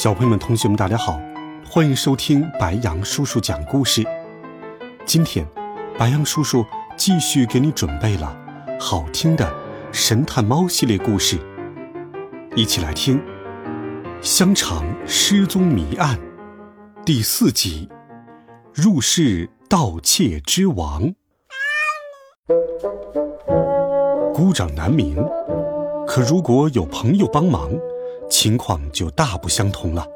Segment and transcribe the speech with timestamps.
[0.00, 1.20] 小朋友们、同学们，大家好，
[1.68, 4.06] 欢迎收听白羊叔叔讲故事。
[5.04, 5.44] 今天，
[5.98, 6.64] 白羊叔叔
[6.96, 8.32] 继续给你准备了
[8.78, 9.52] 好听的
[9.90, 11.36] 神探猫系列故事，
[12.54, 13.18] 一起来听
[14.22, 16.16] 《香肠失踪谜案》
[17.04, 17.88] 第四集
[18.80, 21.02] 《入室盗窃之王》。
[24.32, 25.16] 孤掌难鸣，
[26.06, 27.68] 可如果有朋友帮忙。
[28.40, 30.06] 情况就大不相同了。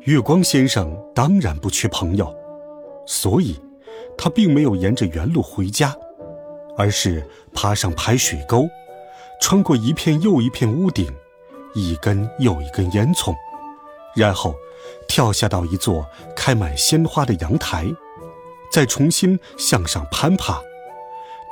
[0.00, 2.34] 月光先生当然不缺朋友，
[3.06, 3.60] 所以，
[4.18, 5.94] 他并没有沿着原路回家，
[6.76, 8.66] 而是爬上排水沟，
[9.40, 11.08] 穿过一片又一片屋顶，
[11.76, 13.32] 一根又一根烟囱，
[14.16, 14.56] 然后
[15.06, 16.04] 跳下到一座
[16.34, 17.86] 开满鲜花的阳台，
[18.72, 20.60] 再重新向上攀爬，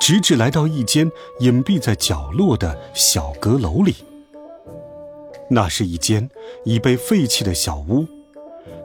[0.01, 1.09] 直至来到一间
[1.39, 3.95] 隐蔽在角落的小阁楼里。
[5.51, 6.29] 那是一间
[6.65, 8.07] 已被废弃的小屋，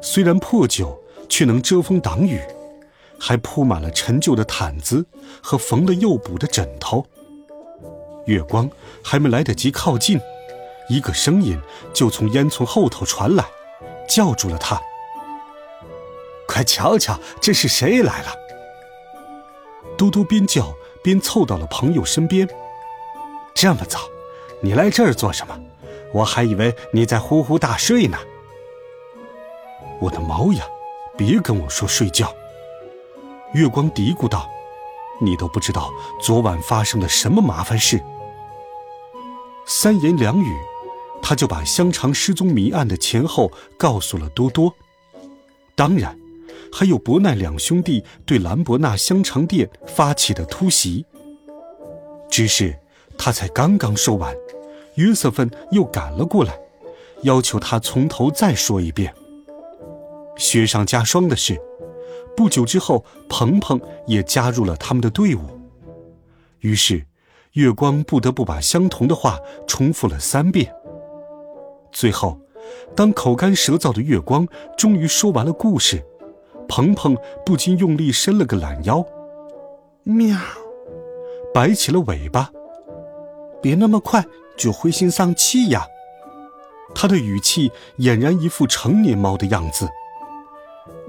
[0.02, 2.40] 虽然破旧，却能遮风挡雨，
[3.20, 5.06] 还铺满了陈旧的毯子
[5.42, 7.06] 和缝了又补的枕头。
[8.26, 8.70] 月光
[9.04, 10.20] 还没来得及靠近，
[10.90, 11.60] 一个声音
[11.94, 13.44] 就从烟囱后头传来，
[14.08, 14.80] 叫住了他
[16.48, 18.28] ：“快瞧瞧，这是谁来了？”
[19.98, 22.48] 嘟嘟边叫边凑到了朋友身边。
[23.56, 24.00] 这么早，
[24.62, 25.60] 你来这儿做什么？
[26.14, 28.18] 我还以为你在呼呼大睡呢。
[30.00, 30.66] 我的猫呀，
[31.18, 32.34] 别跟我说睡觉。
[33.54, 34.50] 月光嘀咕道
[35.22, 38.02] ：“你都不知道昨晚发生了什么麻烦事。”
[39.66, 40.56] 三言两语，
[41.22, 44.74] 他就把香肠失踪谜案的前后告诉了多多。
[45.76, 46.18] 当然，
[46.72, 51.06] 还有伯奈两兄弟对兰博纳香肠店发起的突袭。
[52.30, 52.78] 只是
[53.18, 54.34] 他才刚刚说完。
[55.00, 56.60] 约瑟芬又赶了过来，
[57.24, 59.14] 要求他从头再说一遍。
[60.36, 61.58] 雪上加霜的是，
[62.36, 65.42] 不久之后，鹏鹏也加入了他们的队伍。
[66.60, 67.06] 于是，
[67.54, 70.70] 月光不得不把相同的话重复了三遍。
[71.94, 72.38] 最后，
[72.94, 74.46] 当口干舌燥的月光
[74.78, 76.04] 终于说完了故事，
[76.68, 79.06] 鹏鹏不禁用力伸了个懒腰，
[80.04, 80.38] 喵，
[81.54, 82.52] 摆起了尾巴。
[83.62, 84.26] 别那么快。
[84.60, 85.88] 就灰心丧气呀！
[86.94, 89.90] 他的语气俨然一副成年猫的样子。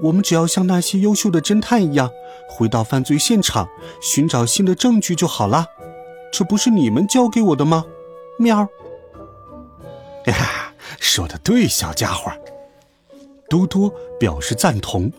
[0.01, 2.09] 我们只要像那些优秀的侦探一样，
[2.49, 3.67] 回到犯罪现场，
[4.01, 5.65] 寻找新的证据就好了。
[6.31, 7.85] 这不是你们教给我的吗？
[8.39, 8.67] 喵！
[10.25, 12.31] 呀，说的对，小家伙。
[13.49, 15.11] 多多表示赞同。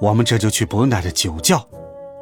[0.00, 1.66] 我们这就去伯奶的酒窖。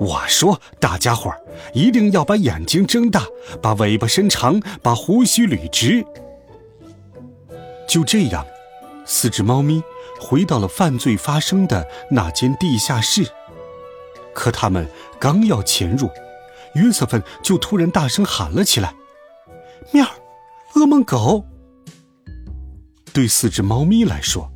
[0.00, 1.38] 我说：“大家伙儿
[1.74, 3.26] 一定要把眼睛睁大，
[3.60, 6.02] 把尾巴伸长，把胡须捋直。”
[7.86, 8.46] 就这样，
[9.04, 9.82] 四只猫咪
[10.18, 13.26] 回到了犯罪发生的那间地下室。
[14.32, 16.08] 可他们刚要潜入，
[16.76, 18.94] 约瑟芬就突然大声喊了起来
[19.92, 20.06] ：“喵！
[20.76, 21.44] 噩梦狗！”
[23.12, 24.50] 对四只猫咪来说，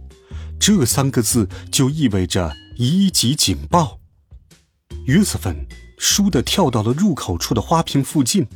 [0.58, 3.98] 这三个字就意味着一级警报。
[5.06, 5.54] 约瑟芬
[5.98, 8.46] 倏地跳到了入口处的花瓶附近，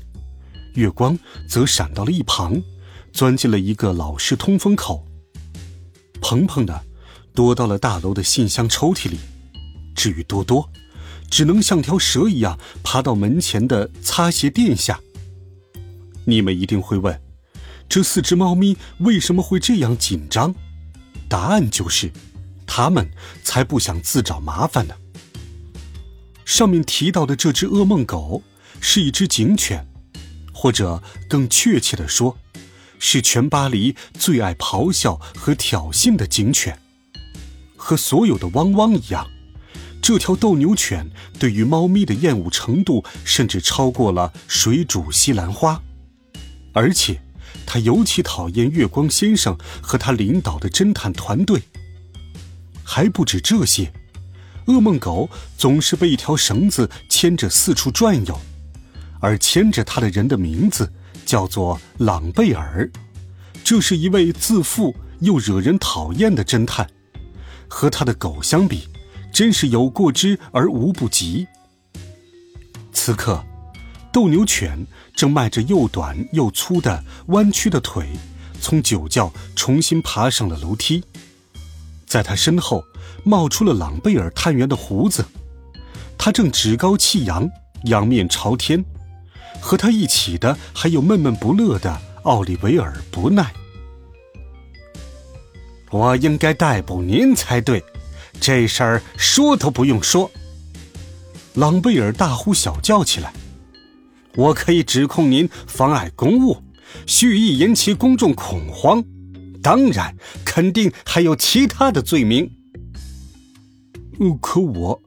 [0.75, 2.62] 月光则闪到了一旁，
[3.12, 5.04] 钻进了一个老式通风口。
[6.20, 6.81] 鹏鹏呢，
[7.34, 9.19] 躲到了大楼的信箱抽屉里。
[9.94, 10.70] 至于多多，
[11.31, 14.98] 只能像条蛇一样爬到门前的擦鞋垫下。
[16.25, 17.20] 你们一定会问，
[17.88, 20.54] 这四只猫咪为什么会这样紧张？
[21.28, 22.10] 答案就是，
[22.66, 23.10] 它们
[23.42, 24.95] 才不想自找麻烦呢。
[26.48, 28.42] 上面提到的这只噩梦狗
[28.80, 29.86] 是一只警犬，
[30.50, 32.39] 或者更确切的说，
[32.98, 36.80] 是全巴黎最爱咆哮和挑衅的警犬。
[37.77, 39.28] 和所有的汪汪一样，
[40.00, 45.83] 这条斗牛犬对于猫咪的厌恶程度甚至超过了水煮西兰花，
[46.72, 47.21] 而且
[47.66, 51.62] 它尤其讨厌月光先生和他领导的侦探团队。
[52.83, 53.92] 还不止这些。
[54.68, 58.38] 噩梦狗总是被一条绳子牵着四处转悠，
[59.18, 60.92] 而牵着它的人的名字
[61.26, 62.88] 叫做朗贝尔。
[63.65, 66.86] 这是一位自负又惹人讨厌的侦探，
[67.66, 68.88] 和他的狗相比，
[69.32, 71.47] 真是有过之而无不及。
[72.92, 73.42] 此刻，
[74.12, 78.06] 斗牛犬正迈着又短又粗的弯曲的腿，
[78.60, 81.03] 从酒窖重新爬上了楼梯。
[82.09, 82.83] 在他身后，
[83.22, 85.25] 冒出了朗贝尔探员的胡子，
[86.16, 87.49] 他正趾高气扬，
[87.84, 88.84] 仰面朝天。
[89.60, 93.53] 和他一起的还有闷闷不乐的奥利维尔·不奈。
[95.91, 97.83] 我应该逮捕您才对，
[98.41, 100.31] 这事儿说都不用说。
[101.55, 103.33] 朗贝尔大呼小叫起来
[104.37, 106.63] ：“我可以指控您妨碍公务，
[107.07, 109.03] 蓄意引起公众恐慌，
[109.68, 110.16] 当然，
[110.47, 112.50] 肯定还有其他的罪名。”
[114.41, 114.98] 可我，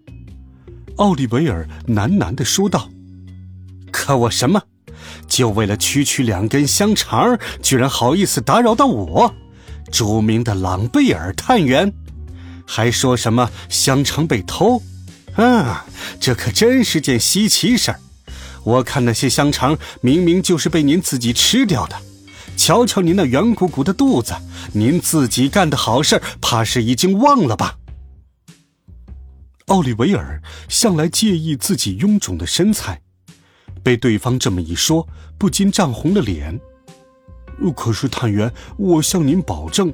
[0.97, 2.87] 奥利维尔喃喃的说道
[3.91, 4.61] ：“可我什么？
[5.27, 9.33] 就为了区区两根香肠，居然好意思打扰到我，
[9.91, 11.91] 著名的朗贝尔探员，
[12.67, 14.79] 还说什么香肠被偷？”
[15.37, 15.87] 啊，
[16.19, 17.99] 这可真是件稀奇事儿！
[18.63, 21.95] 我看那些香肠明明就是被您自己吃掉的。
[22.61, 24.35] 瞧瞧您那圆鼓鼓的肚子，
[24.73, 27.79] 您自己干的好事，怕是已经忘了吧？
[29.65, 33.01] 奥利维尔向来介意自己臃肿的身材，
[33.81, 35.07] 被对方这么一说，
[35.39, 36.61] 不禁涨红了脸。
[37.75, 39.91] 可是探员，我向您保证，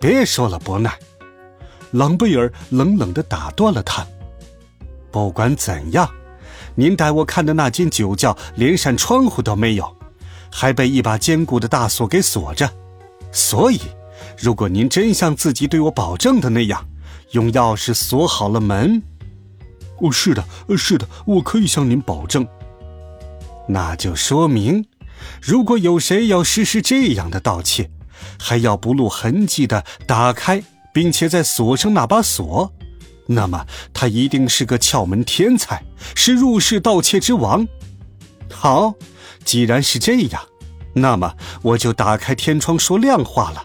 [0.00, 0.92] 别说了，伯奈。
[1.92, 4.04] 朗贝尔冷冷的打断了他。
[5.12, 6.10] 不管怎样，
[6.74, 9.96] 您带我看的那间酒窖连扇窗户都没有，
[10.56, 12.70] 还被一把坚固的大锁给锁着。
[13.32, 13.80] 所以，
[14.38, 16.86] 如果您真像自己对我保证的那样，
[17.32, 19.02] 用钥匙锁好了门，
[19.98, 20.44] 哦，是的，
[20.78, 22.46] 是的，我可以向您保证。
[23.66, 24.86] 那就说明，
[25.42, 27.90] 如果有谁要实施这样的盗窃，
[28.38, 30.62] 还要不露痕迹的打开，
[30.92, 32.72] 并且再锁上那把锁。
[33.26, 35.82] 那么他一定是个窍门天才，
[36.14, 37.66] 是入室盗窃之王。
[38.52, 38.94] 好，
[39.44, 40.42] 既然是这样，
[40.94, 43.64] 那么我就打开天窗说亮话了。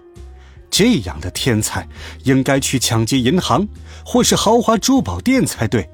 [0.69, 1.87] 这样的天才
[2.25, 3.67] 应该去抢劫银行
[4.05, 5.89] 或是豪华珠宝店才对，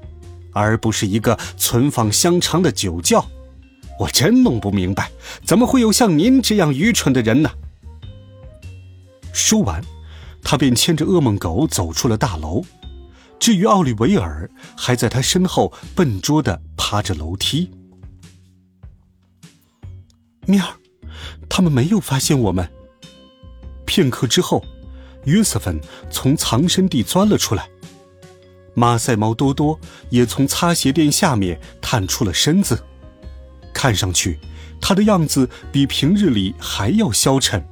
[0.52, 3.26] 而不是一个存放香肠的酒窖。
[3.98, 5.10] 我真弄不明白，
[5.44, 7.50] 怎么会有像您这样愚蠢的人呢？
[9.32, 9.82] 说完，
[10.42, 12.62] 他便牵着噩梦狗走出了大楼。
[13.38, 17.70] 至于奥利维尔，还在他身后笨拙的爬着楼梯。
[20.46, 20.64] 喵，
[21.48, 22.68] 他们没有发现我们。
[23.84, 24.64] 片刻之后，
[25.24, 27.68] 约瑟芬从藏身地钻了出来，
[28.74, 29.78] 马赛猫多多
[30.10, 32.82] 也从擦鞋垫下面探出了身子，
[33.72, 34.38] 看上去，
[34.80, 37.64] 他的样子比平日里还要消沉。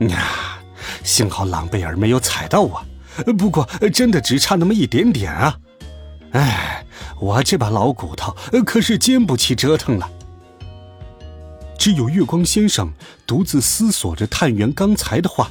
[0.00, 0.58] 呀，
[1.02, 2.84] 幸好朗贝尔没有踩到我。
[3.38, 5.56] 不过，真的只差那么一点点啊！
[6.32, 6.84] 哎，
[7.20, 8.34] 我这把老骨头
[8.66, 10.10] 可是经不起折腾了。
[11.78, 12.92] 只有月光先生
[13.26, 15.50] 独自思索着探员刚才的话。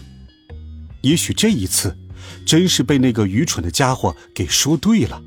[1.02, 1.98] 也许这一次，
[2.46, 5.22] 真是被那个愚蠢的家伙给说对了。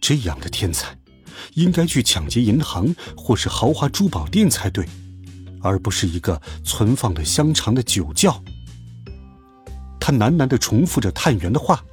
[0.00, 0.96] 这样的天才，
[1.54, 4.86] 应该去抢劫银行或是豪华珠宝店才对，
[5.60, 8.42] 而不是一个存放的香肠的酒窖。
[10.00, 11.84] 他喃喃的重复着探员的话。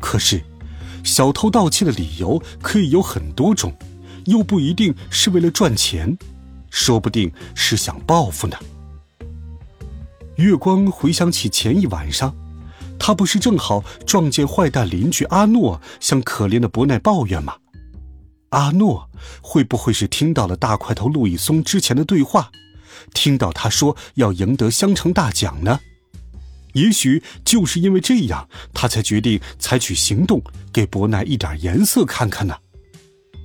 [0.00, 0.40] 可是，
[1.02, 3.76] 小偷盗窃的理由可以有很多种，
[4.26, 6.16] 又不一定是为了赚钱，
[6.70, 8.56] 说不定是想报复呢。
[10.36, 12.34] 月光回想起前一晚上，
[12.98, 17.54] 他不是正好撞见坏蛋邻居阿诺向可怜的伯奈抱怨吗？
[18.50, 22.50] 阿诺会不会是听到了大块头路易松之前的对话，
[23.12, 25.80] 听到他说要赢得香肠大奖呢？
[26.72, 32.56] 也许就是因为这样，他才决定采取行动，给伯奈一点颜色看看呢。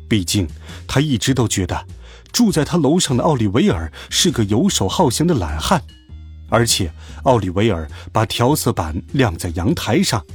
[0.09, 0.47] 毕竟，
[0.87, 1.85] 他一直都觉得
[2.33, 5.81] 住在他楼上的奥利维尔是个游手好闲的懒汉，
[6.49, 6.91] 而且
[7.23, 10.25] 奥利维尔把调色板晾在阳台上，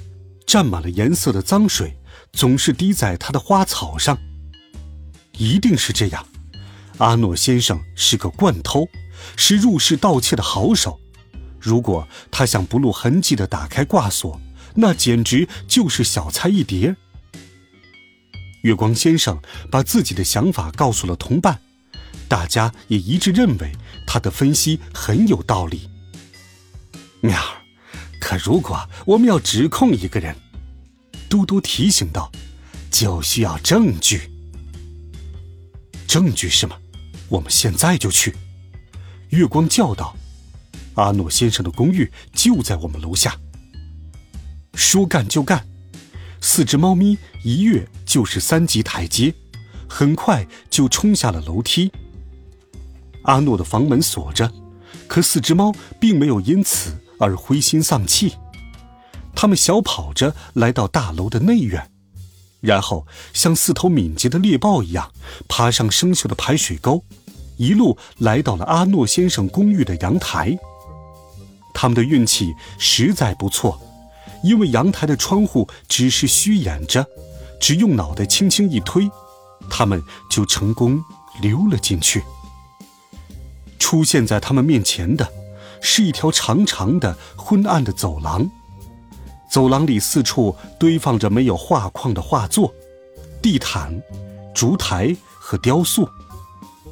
[0.47, 1.99] 沾满了颜色的脏水
[2.33, 4.17] 总是滴在他的花草上。
[5.37, 6.25] 一定是这样，
[6.99, 8.89] 阿诺先生是个惯偷，
[9.37, 11.01] 是入室盗窃的好手。
[11.59, 14.41] 如果他想不露痕迹的打开挂锁，
[14.77, 16.95] 那简直就是小菜一碟。
[18.65, 19.39] 月光先生
[19.71, 21.61] 把自己的想法告诉了同伴，
[22.27, 23.71] 大家也一致认为
[24.07, 25.89] 他的分析很有道理。
[27.21, 27.61] 喵儿，
[28.19, 30.35] 可如果我们要指控一个人，
[31.29, 32.33] 嘟嘟提醒道，
[32.91, 34.31] 就需要证据。
[36.07, 36.79] 证据是吗？
[37.29, 38.35] 我们现在就去。
[39.29, 40.17] 月光叫道
[40.97, 43.39] ：“阿诺先生的公寓就在我们楼下。”
[44.75, 45.67] 说干就干，
[46.47, 49.33] 四只猫咪一跃就是三级台阶，
[49.89, 51.91] 很快就冲下了楼梯。
[53.23, 54.53] 阿诺的房门锁着，
[55.09, 58.35] 可四只猫并没有因此而灰心丧气，
[59.35, 61.91] 它们小跑着来到大楼的内院，
[62.61, 65.11] 然后像四头敏捷的猎豹一样
[65.49, 67.03] 爬上生锈的排水沟，
[67.57, 70.59] 一路来到了阿诺先生公寓的阳台。
[71.73, 73.81] 他们的运气实在不错，
[74.45, 77.05] 因为阳台的窗户只是虚掩着，
[77.59, 79.11] 只用脑袋轻轻一推，
[79.71, 81.03] 他们就成功
[81.41, 82.23] 溜了进去。
[83.79, 85.27] 出现在他们面前的，
[85.81, 88.49] 是一条长长的、昏暗的走廊。
[89.51, 92.75] 走廊里四处堆放着没有画框的画作、
[93.41, 94.03] 地毯、
[94.55, 96.07] 烛台和雕塑，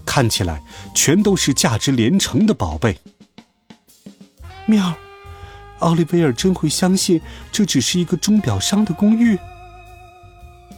[0.06, 0.62] 看起来
[0.94, 2.97] 全都是价值连城的宝贝。
[4.64, 4.94] 喵，
[5.83, 7.21] 奥利维尔真会相信
[7.51, 9.39] 这只是一个钟表商的公寓？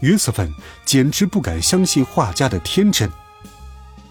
[0.01, 0.53] 约瑟芬
[0.85, 3.11] 简直不敢相信画家的天真。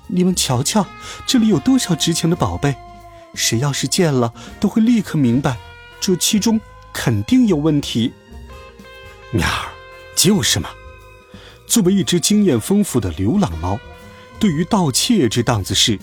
[0.07, 0.85] 你们瞧瞧，
[1.25, 2.75] 这里有多少值钱的宝贝！
[3.33, 5.57] 谁要是见了，都会立刻明白，
[5.99, 6.59] 这其中
[6.93, 8.13] 肯定有问题。
[9.31, 9.71] 喵儿，
[10.15, 10.69] 就是嘛。
[11.65, 13.79] 作为一只经验丰富的流浪猫，
[14.39, 15.97] 对于盗窃这档子事，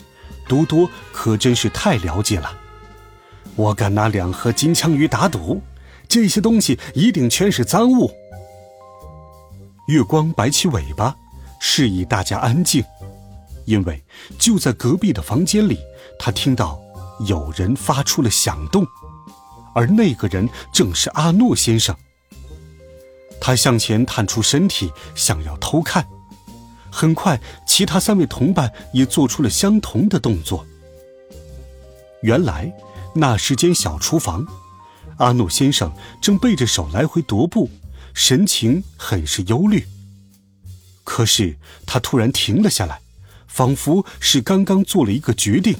[0.47, 2.57] 多多可真是太了解了。
[3.61, 5.61] 我敢拿两盒金枪鱼打赌，
[6.07, 8.11] 这些东西一定全是赃物。
[9.87, 11.15] 月光摆起尾巴，
[11.59, 12.83] 示意大家安静。
[13.65, 14.03] 因为
[14.39, 15.77] 就在隔壁的房间里，
[16.17, 16.81] 他听到
[17.27, 18.83] 有人发出了响动，
[19.75, 21.95] 而那个人正是阿诺先生。
[23.39, 26.03] 他向前探出身体，想要偷看。
[26.89, 30.65] 很快，其他三位同伴也做出了相同的动作。
[32.23, 32.71] 原来，
[33.13, 34.45] 那是间小厨房，
[35.17, 35.91] 阿诺先生
[36.21, 37.69] 正背着手来回踱步，
[38.13, 39.85] 神情很是忧虑。
[41.03, 42.99] 可是他突然停了下来。
[43.53, 45.75] 仿佛是刚刚做了一个决定，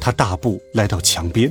[0.00, 1.48] 他大步来到墙边，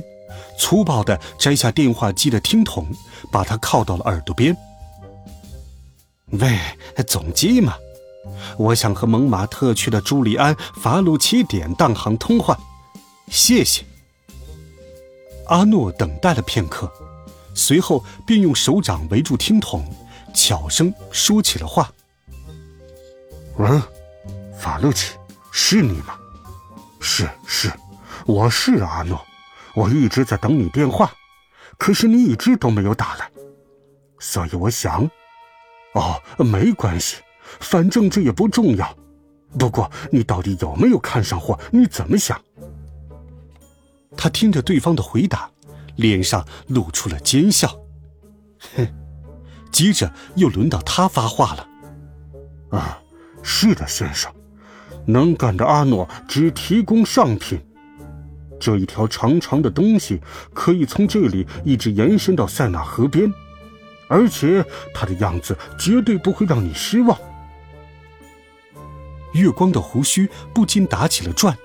[0.58, 2.86] 粗暴地摘下电话机的听筒，
[3.32, 4.54] 把它靠到了耳朵边。
[6.32, 6.58] 喂，
[7.06, 7.72] 总机吗？
[8.58, 12.54] 我想和蒙马特区的朱利安·法鲁奇典当行通话，
[13.30, 13.82] 谢谢。
[15.48, 16.90] 阿诺等待了片刻，
[17.54, 19.84] 随后便用手掌围住听筒，
[20.34, 21.90] 悄声说起了话
[23.58, 23.68] ：“喂。”
[24.58, 25.14] 法路奇，
[25.52, 26.16] 是你吗？
[26.98, 27.70] 是是，
[28.24, 29.20] 我是阿诺，
[29.74, 31.12] 我一直在等你电话，
[31.76, 33.30] 可是你一直都没有打来，
[34.18, 35.08] 所以我想，
[35.92, 37.18] 哦，没关系，
[37.60, 38.96] 反正这也不重要。
[39.58, 41.60] 不过你到底有没有看上货？
[41.70, 42.40] 你怎么想？
[44.16, 45.50] 他听着对方的回答，
[45.96, 47.68] 脸上露出了奸笑。
[48.74, 48.86] 哼，
[49.70, 51.68] 接着又轮到他发话了。
[52.70, 52.98] 啊，
[53.42, 54.32] 是的，先生。
[55.06, 57.60] 能干的阿诺只提供上品。
[58.58, 60.20] 这一条长长的东西
[60.54, 63.32] 可以从这里一直延伸到塞纳河边，
[64.08, 67.16] 而且它的样子绝对不会让你失望。
[69.34, 71.56] 月光的胡须不禁打起了转。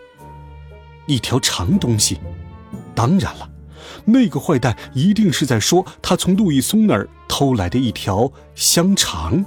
[1.07, 2.19] 一条长东西，
[2.95, 3.49] 当然了，
[4.05, 9.43] 那个坏蛋一定是在说他从路易松那儿偷来的一条香肠。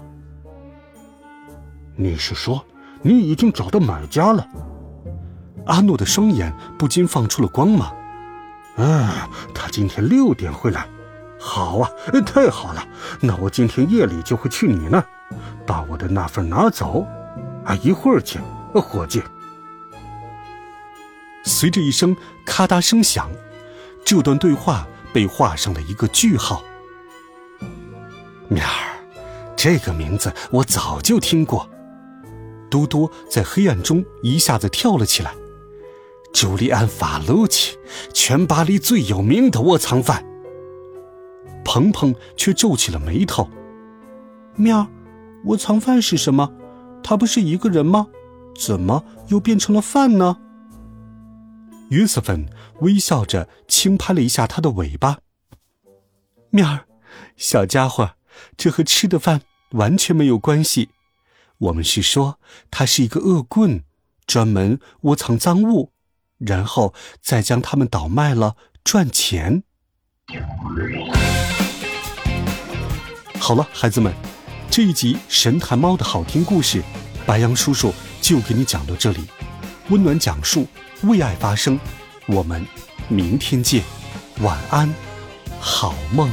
[1.97, 2.65] 你是说？
[3.07, 4.49] 你已经找到买家了，
[5.67, 7.95] 阿诺的双眼不禁放出了光芒。
[8.77, 10.89] 啊，他今天六点会来，
[11.39, 11.91] 好啊，
[12.25, 12.83] 太好了，
[13.21, 15.05] 那我今天夜里就会去你那儿，
[15.67, 17.07] 把我的那份拿走。
[17.67, 19.23] 啊，一会儿见，伙计。
[21.45, 23.31] 随着一声咔嗒声响，
[24.05, 26.65] 这段对话被画上了一个句号。
[28.49, 28.99] 面儿，
[29.55, 31.69] 这个名字我早就听过。
[32.71, 35.33] 多多在黑暗中一下子跳了起来。
[36.33, 37.79] 朱利安·法鲁奇，
[38.13, 40.25] 全巴黎最有名的窝藏犯。
[41.65, 43.49] 鹏鹏却皱起了眉头。
[44.57, 44.89] 喵，
[45.45, 46.53] 窝藏犯是什么？
[47.03, 48.09] 他不是一个人吗？
[48.59, 50.39] 怎么又变成了饭呢？
[51.91, 52.49] 约瑟芬
[52.81, 55.19] 微笑着轻拍了一下他的尾巴。
[56.51, 56.87] 面儿，
[57.37, 58.13] 小家伙，
[58.57, 60.91] 这和吃的饭完全没有关系。
[61.59, 62.39] 我们是说，
[62.71, 63.83] 他是一个恶棍，
[64.27, 65.93] 专门窝藏赃物，
[66.39, 69.63] 然后再将它们倒卖了赚钱。
[73.39, 74.13] 好了，孩子们，
[74.71, 76.83] 这一集《神探猫》的好听故事，
[77.27, 79.25] 白羊叔叔就给你讲到这里。
[79.91, 80.67] 温暖讲述，
[81.09, 81.79] 为爱发声。
[82.27, 82.67] 我们
[83.09, 83.83] 明天见，
[84.41, 84.93] 晚安，
[85.61, 86.31] 好梦。